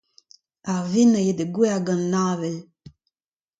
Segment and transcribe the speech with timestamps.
[0.71, 2.57] Ar wezenn a ya da gouezhañ gant an avel.